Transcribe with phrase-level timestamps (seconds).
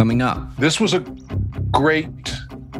[0.00, 0.56] Coming up.
[0.56, 1.00] This was a
[1.70, 2.34] great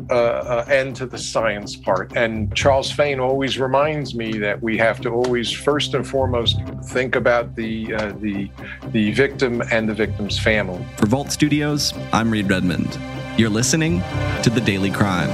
[0.08, 2.16] uh, uh, end to the science part.
[2.16, 7.16] And Charles Fain always reminds me that we have to always, first and foremost, think
[7.16, 8.50] about the uh, the
[8.92, 10.82] the victim and the victim's family.
[10.96, 12.98] For Vault Studios, I'm Reed Redmond.
[13.36, 14.02] You're listening
[14.42, 15.28] to the Daily Crime.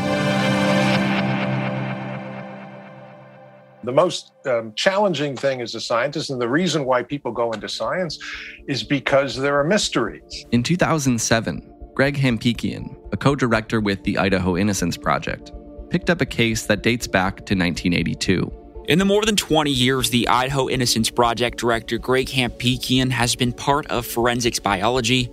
[3.85, 7.69] The most um, challenging thing as a scientist, and the reason why people go into
[7.69, 8.19] science,
[8.67, 10.47] is because there are mysteries.
[10.51, 15.51] In 2007, Greg Hampikian, a co director with the Idaho Innocence Project,
[15.89, 18.85] picked up a case that dates back to 1982.
[18.87, 23.51] In the more than 20 years, the Idaho Innocence Project director Greg Hampikian has been
[23.51, 25.31] part of forensics biology.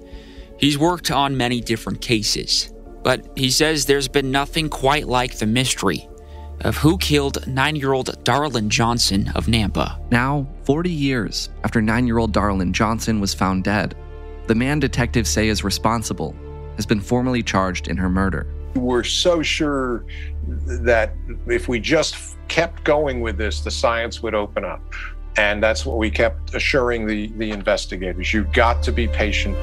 [0.58, 2.72] He's worked on many different cases,
[3.04, 6.08] but he says there's been nothing quite like the mystery
[6.62, 10.00] of who killed nine year old Daralyn Johnson of Nampa.
[10.12, 13.98] Now, 40 years after nine year old Daralyn Johnson was found dead,
[14.48, 16.34] the man detectives say is responsible
[16.76, 18.48] has been formally charged in her murder.
[18.76, 20.06] We're so sure
[20.48, 21.14] that
[21.48, 24.82] if we just kept going with this, the science would open up.
[25.38, 28.34] And that's what we kept assuring the, the investigators.
[28.34, 29.58] You've got to be patient.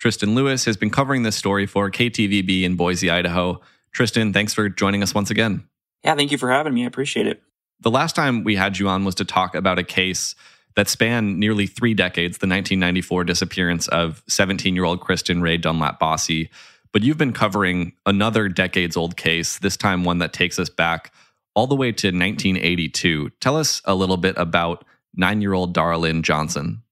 [0.00, 3.60] Tristan Lewis has been covering this story for KTVB in Boise, Idaho.
[3.92, 5.64] Tristan, thanks for joining us once again.
[6.04, 6.84] Yeah, thank you for having me.
[6.84, 7.42] I appreciate it.
[7.80, 10.34] The last time we had you on was to talk about a case
[10.76, 15.98] that spanned nearly three decades the 1994 disappearance of 17 year old Kristen Ray Dunlap
[15.98, 16.48] Bosse.
[16.92, 21.12] But you've been covering another decades old case, this time one that takes us back
[21.54, 23.30] all the way to 1982.
[23.40, 26.82] Tell us a little bit about nine year old Daralyn Johnson.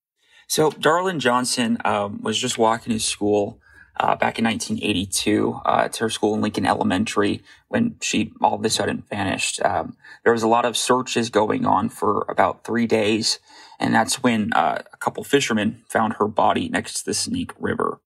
[0.47, 3.61] So, Daralyn Johnson um, was just walking to school
[4.01, 8.65] uh, back in 1982 uh, to her school in Lincoln Elementary when she all of
[8.65, 9.63] a sudden vanished.
[9.65, 13.39] Um, there was a lot of searches going on for about three days,
[13.79, 18.01] and that's when uh, a couple fishermen found her body next to the Snake River.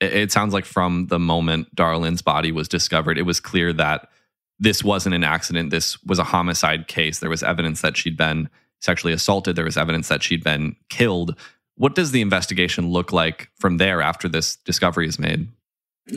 [0.00, 4.08] It sounds like from the moment Daralyn's body was discovered, it was clear that
[4.58, 5.70] this wasn't an accident.
[5.70, 7.18] This was a homicide case.
[7.18, 8.48] There was evidence that she'd been
[8.80, 9.56] sexually assaulted.
[9.56, 11.36] There was evidence that she'd been killed.
[11.76, 15.48] What does the investigation look like from there after this discovery is made?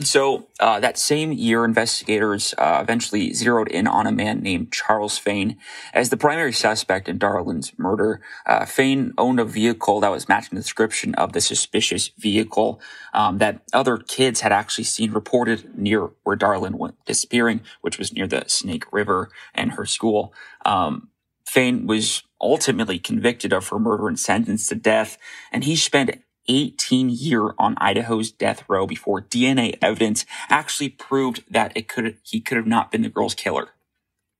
[0.02, 5.18] So uh, that same year, investigators uh, eventually zeroed in on a man named Charles
[5.18, 5.56] Fain
[5.92, 8.20] as the primary suspect in Daralyn's murder.
[8.46, 12.80] Uh, Fain owned a vehicle that was matching the description of the suspicious vehicle
[13.12, 18.12] um, that other kids had actually seen reported near where Daralyn went disappearing, which was
[18.12, 20.32] near the Snake River and her school.
[20.64, 21.08] Um,
[21.50, 25.18] Fain was ultimately convicted of her murder and sentenced to death,
[25.50, 31.72] and he spent 18 year on Idaho's death row before DNA evidence actually proved that
[31.74, 33.70] it could he could have not been the girl's killer.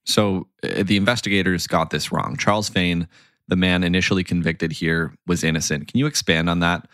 [0.07, 2.37] So uh, the investigators got this wrong.
[2.37, 3.09] Charles Fain,
[3.49, 5.89] the man initially convicted here, was innocent.
[5.89, 6.87] Can you expand on that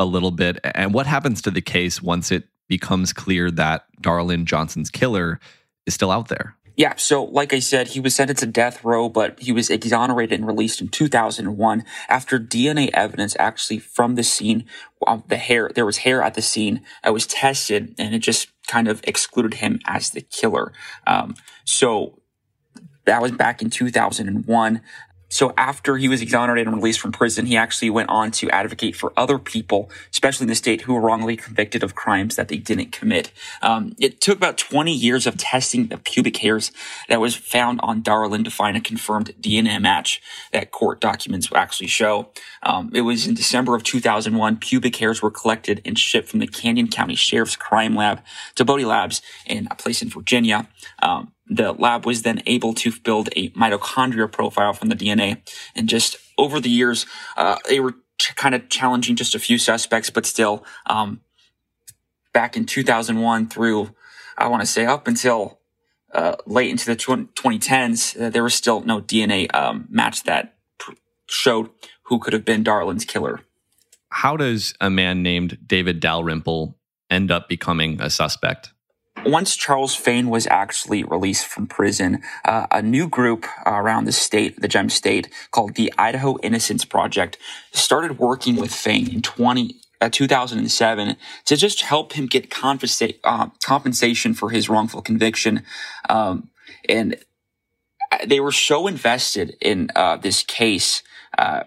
[0.00, 0.58] a little bit?
[0.74, 5.38] And what happens to the case once it becomes clear that Daralyn Johnson's killer
[5.86, 6.56] is still out there?
[6.80, 10.38] Yeah, so like I said, he was sentenced to death row, but he was exonerated
[10.38, 14.64] and released in 2001 after DNA evidence actually from the scene,
[15.06, 18.48] um, the hair, there was hair at the scene, it was tested and it just
[18.66, 20.72] kind of excluded him as the killer.
[21.06, 21.34] Um,
[21.66, 22.18] so
[23.04, 24.80] that was back in 2001.
[25.30, 28.96] So after he was exonerated and released from prison, he actually went on to advocate
[28.96, 32.58] for other people, especially in the state, who were wrongly convicted of crimes that they
[32.58, 33.30] didn't commit.
[33.62, 36.72] Um, it took about 20 years of testing the pubic hairs
[37.08, 40.20] that was found on Daralyn to find a confirmed DNA match
[40.52, 42.30] that court documents actually show.
[42.64, 46.46] Um, it was in December of 2001, pubic hairs were collected and shipped from the
[46.48, 48.20] Canyon County Sheriff's Crime Lab
[48.56, 50.68] to Bode Labs in a place in Virginia.
[51.00, 55.42] Um, the lab was then able to build a mitochondria profile from the DNA.
[55.74, 57.06] And just over the years,
[57.36, 61.20] uh, they were ch- kind of challenging just a few suspects, but still, um,
[62.32, 63.92] back in 2001 through,
[64.38, 65.58] I want to say up until
[66.14, 70.56] uh, late into the tw- 2010s, uh, there was still no DNA um, match that
[70.78, 70.92] pr-
[71.28, 71.70] showed
[72.04, 73.40] who could have been Daralyn's killer.
[74.10, 76.76] How does a man named David Dalrymple
[77.10, 78.72] end up becoming a suspect?
[79.26, 84.12] Once Charles Fain was actually released from prison, uh, a new group uh, around the
[84.12, 87.36] state, the Gem State, called the Idaho Innocence Project,
[87.70, 94.32] started working with Fain in 20, uh, 2007 to just help him get uh, compensation
[94.32, 95.64] for his wrongful conviction.
[96.08, 96.48] Um,
[96.88, 97.16] and
[98.26, 101.02] they were so invested in uh, this case
[101.36, 101.64] uh,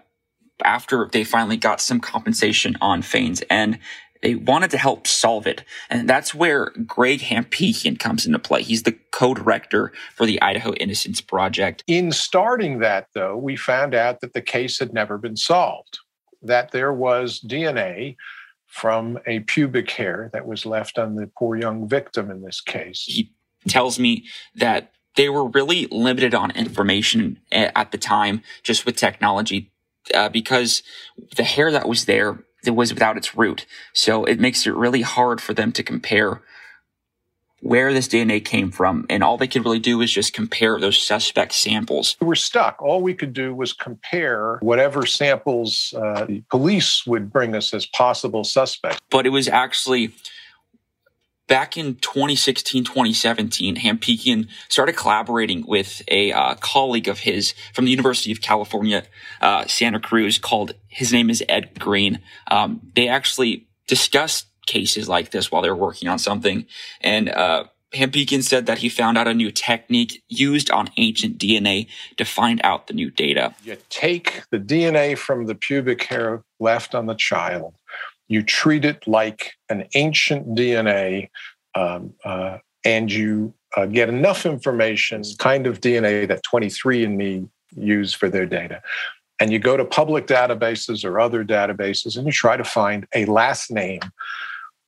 [0.62, 3.78] after they finally got some compensation on Fain's end
[4.24, 5.64] They wanted to help solve it.
[5.90, 8.62] And that's where Greg Hampikian comes into play.
[8.62, 11.84] He's the co-director for the Idaho Innocence Project.
[11.86, 15.98] In starting that, though, we found out that the case had never been solved,
[16.40, 18.16] that there was DNA
[18.64, 23.04] from a pubic hair that was left on the poor young victim in this case.
[23.06, 23.30] He
[23.68, 24.24] tells me
[24.54, 29.70] that they were really limited on information at the time, just with technology,
[30.14, 30.82] uh, because
[31.36, 33.66] the hair that was there it was without its root.
[33.92, 36.40] So it makes it really hard for them to compare
[37.64, 39.06] where this DNA came from.
[39.08, 42.16] And all they could really do is just compare those suspect samples.
[42.20, 42.80] We were stuck.
[42.82, 47.86] All we could do was compare whatever samples uh, the police would bring us as
[47.86, 49.00] possible suspects.
[49.10, 50.12] But it was actually
[51.46, 57.90] back in 2016, 2017, Hampikian started collaborating with a uh, colleague of his from the
[57.90, 59.04] University of California,
[59.40, 62.20] uh, Santa Cruz, called, his name is Ed Green.
[62.50, 66.66] Um, they actually discussed cases like this while they were working on something.
[67.00, 67.64] And, uh,
[67.94, 71.86] Hampikian said that he found out a new technique used on ancient DNA
[72.16, 73.54] to find out the new data.
[73.64, 77.74] You take the DNA from the pubic hair left on the child,
[78.28, 81.28] you treat it like an ancient DNA,
[81.74, 88.28] um, uh, and you uh, get enough information, kind of DNA that 23andMe use for
[88.28, 88.82] their data.
[89.40, 93.24] And you go to public databases or other databases and you try to find a
[93.24, 94.00] last name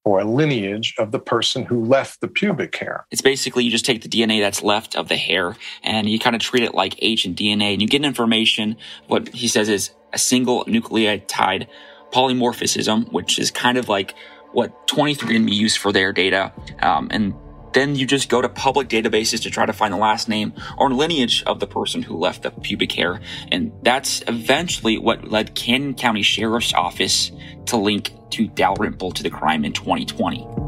[0.05, 3.07] or a lineage of the person who left the pubic hair.
[3.11, 6.37] It's basically you just take the DNA that's left of the hair and you kind
[6.37, 8.77] of treat it like ancient DNA and you get information.
[9.09, 11.67] What he says is a single nucleotide
[12.17, 14.15] polymorphism, which is kind of like
[14.53, 16.51] what 23andMe used for their data.
[16.81, 17.35] Um, and
[17.75, 20.91] then you just go to public databases to try to find the last name or
[20.91, 23.21] lineage of the person who left the pubic hair.
[23.53, 27.33] And that's eventually what led Canyon County Sheriff's Office
[27.67, 30.66] to link to Dalrymple to the crime in 2020.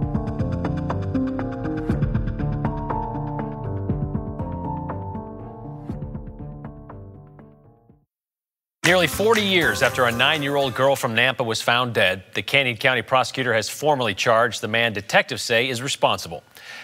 [8.89, 12.41] Nearly 40 years after a nine year old girl from Nampa was found dead, the
[12.41, 16.43] Canyon County prosecutor has formally charged the man detectives say is responsible.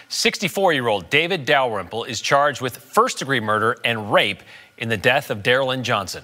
[0.09, 4.43] 64 year old David Dalrymple is charged with first degree murder and rape
[4.77, 6.23] in the death of Daralyn Johnson.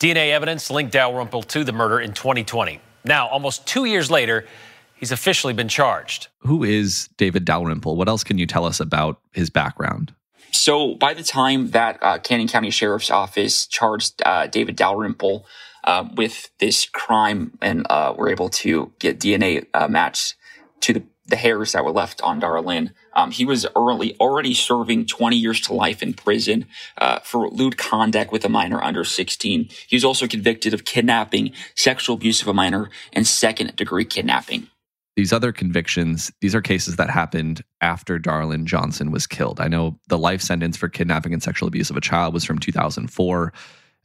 [0.00, 2.80] DNA evidence linked Dalrymple to the murder in 2020.
[3.04, 4.44] Now, almost two years later,
[4.96, 6.26] he's officially been charged.
[6.40, 7.94] Who is David Dalrymple?
[7.94, 10.12] What else can you tell us about his background?
[10.52, 15.46] So by the time that uh, Canyon County Sheriff's Office charged uh, David Dalrymple
[15.84, 20.36] uh, with this crime and uh, were able to get DNA uh, matched
[20.80, 25.06] to the, the, hairs that were left on Daralyn, um, he was early already serving
[25.06, 26.66] 20 years to life in prison
[26.98, 29.68] uh, for lewd conduct with a minor under 16.
[29.88, 34.68] He was also convicted of kidnapping, sexual abuse of a minor, and second degree kidnapping
[35.16, 39.60] these other convictions, these are cases that happened after Daralyn Johnson was killed.
[39.60, 42.58] I know the life sentence for kidnapping and sexual abuse of a child was from
[42.58, 43.52] 2004.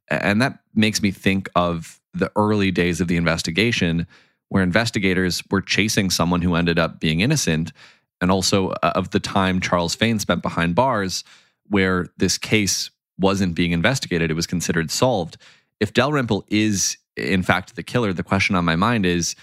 [0.09, 4.05] And that makes me think of the early days of the investigation
[4.49, 7.71] where investigators were chasing someone who ended up being innocent,
[8.21, 11.23] and also uh, of the time Charles Fain spent behind bars
[11.69, 12.89] where this case
[13.19, 15.37] wasn't being investigated, it was considered solved.
[15.79, 19.35] If Dalrymple is, in fact, the killer, the question on my mind is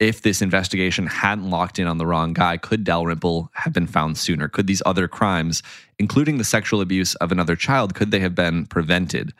[0.00, 4.16] if this investigation hadn't locked in on the wrong guy, could Dalrymple have been found
[4.16, 4.48] sooner?
[4.48, 5.62] Could these other crimes,
[5.98, 9.34] including the sexual abuse of another child, could they have been prevented?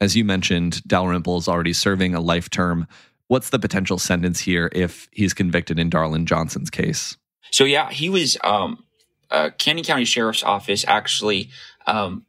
[0.00, 2.86] As you mentioned, Dalrymple is already serving a life term.
[3.28, 7.16] What's the potential sentence here if he's convicted in Daralyn Johnson's case?
[7.50, 8.84] So yeah, he was um,
[9.30, 11.48] uh, Canyon County Sheriff's Office actually
[11.86, 12.26] um,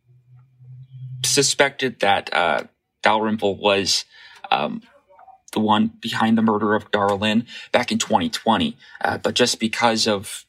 [1.25, 2.63] suspected that uh,
[3.01, 4.05] Dalrymple was
[4.51, 4.81] um,
[5.53, 8.75] the one behind the murder of Daralyn back in 2020.
[9.01, 10.45] Uh, but just because of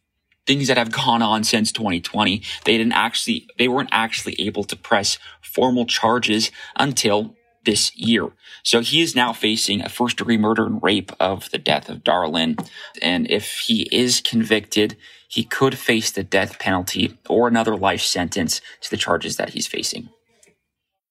[0.47, 4.77] things that have gone on since 2020, they didn't actually, they weren't actually able to
[4.77, 7.35] press formal charges until
[7.65, 8.31] this year.
[8.63, 12.05] So he is now facing a first degree murder and rape of the death of
[12.05, 12.69] Daralyn.
[13.01, 14.97] And if he is convicted,
[15.29, 19.67] he could face the death penalty or another life sentence to the charges that he's
[19.67, 20.11] facing.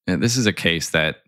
[0.08, 1.24] And this is a case that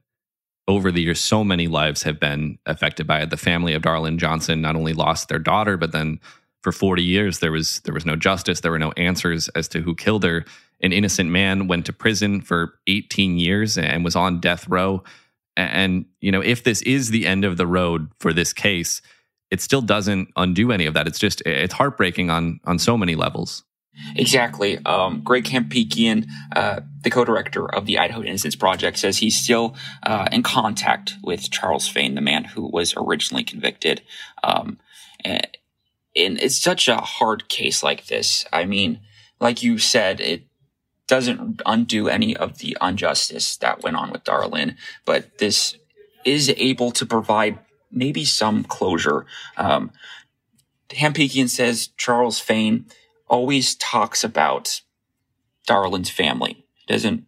[0.68, 3.30] over the years, so many lives have been affected by it.
[3.30, 6.20] The family of Daralyn Johnson not only lost their daughter, but then
[6.64, 8.62] for 40 years there was there was no justice.
[8.62, 10.46] There were no answers as to who killed her.
[10.82, 15.04] An innocent man went to prison for 18 years and was on death row.
[15.56, 19.02] And you know, if this is the end of the road for this case,
[19.52, 21.08] it still doesn't undo any of that.
[21.08, 23.64] It's just it's heartbreaking on on so many levels.
[24.16, 24.78] Exactly.
[24.86, 30.28] Um, Greg Hampikian, uh, the co-director of the Idaho Innocence Project, says he's still uh,
[30.32, 34.02] in contact with Charles Fain, the man who was originally convicted.
[34.44, 34.80] Um,
[35.24, 35.48] and
[36.16, 38.46] it's such a hard case like this.
[38.54, 39.00] I mean,
[39.40, 40.44] like you said, it
[41.08, 44.76] doesn't undo any of the injustice that went on with Daralyn,
[45.06, 45.78] but this
[46.24, 47.60] is able to provide
[47.92, 49.26] maybe some closure.
[49.58, 49.92] Um,
[50.90, 52.86] Hampikian says Charles Fain
[53.28, 54.82] always talks about
[55.68, 56.66] Daralyn's family.
[56.74, 57.26] He doesn't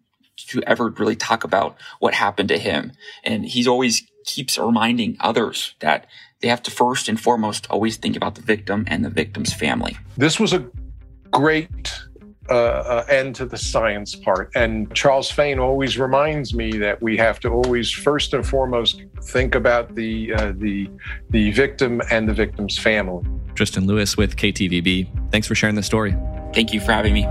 [0.65, 2.91] ever really talk about what happened to him.
[3.23, 6.05] And he's always keeps reminding others that
[6.41, 9.97] they have to first and foremost always think about the victim and the victim's family.
[10.15, 10.67] This was a
[11.31, 11.93] great
[12.49, 14.51] uh, uh, end to the science part.
[14.55, 19.55] And Charles Fain always reminds me that we have to always first and foremost think
[19.55, 20.89] about the uh, the
[21.29, 23.25] the victim and the victim's family.
[23.55, 25.31] Tristan Lewis with KTVB.
[25.31, 26.15] Thanks for sharing the story.
[26.53, 27.23] Thank you for having me.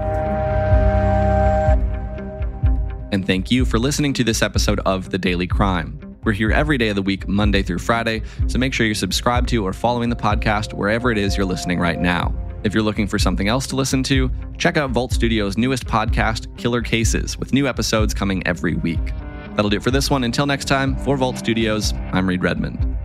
[3.13, 5.99] And thank you for listening to this episode of The Daily Crime.
[6.25, 9.49] We're here every day of the week, Monday through Friday, so make sure you're subscribed
[9.51, 12.35] to or following the podcast wherever it is you're listening right now.
[12.65, 16.55] If you're looking for something else to listen to, check out Vault Studio's newest podcast,
[16.57, 19.13] Killer Cases, with new episodes coming every week.
[19.55, 20.25] That'll do it for this one.
[20.25, 22.96] Until next time, for Vault Studios, I'm Reed Redmond.